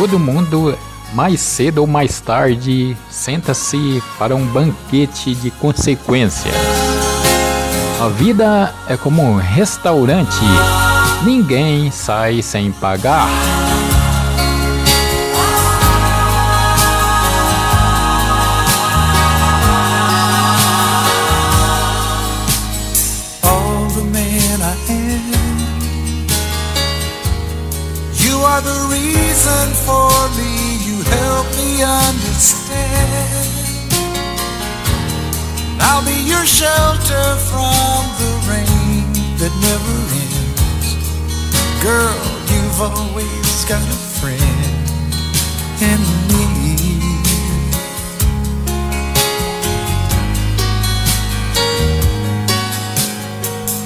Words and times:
Todo 0.00 0.18
mundo, 0.18 0.78
mais 1.12 1.40
cedo 1.40 1.82
ou 1.82 1.86
mais 1.86 2.22
tarde, 2.22 2.96
senta-se 3.10 4.02
para 4.18 4.34
um 4.34 4.46
banquete 4.46 5.34
de 5.34 5.50
consequências. 5.50 6.54
A 8.00 8.08
vida 8.08 8.74
é 8.88 8.96
como 8.96 9.20
um 9.20 9.36
restaurante, 9.36 10.40
ninguém 11.22 11.90
sai 11.90 12.40
sem 12.40 12.72
pagar. 12.72 13.28
the 28.62 28.88
reason 28.90 29.19
for 29.86 30.10
me, 30.38 30.78
you 30.86 31.02
help 31.02 31.46
me 31.56 31.82
understand. 31.82 33.50
I'll 35.80 36.04
be 36.04 36.18
your 36.32 36.44
shelter 36.44 37.26
from 37.50 38.00
the 38.20 38.32
rain 38.50 39.06
that 39.40 39.52
never 39.66 39.96
ends. 40.24 40.88
Girl, 41.82 42.22
you've 42.50 42.80
always 42.80 43.64
got 43.64 43.82
a 43.82 43.98
friend 44.18 44.40
in 45.80 46.00
me. 46.28 46.40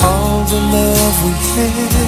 all 0.00 0.44
the 0.44 0.60
love 0.74 1.24
we 1.24 1.32
had. 1.32 2.07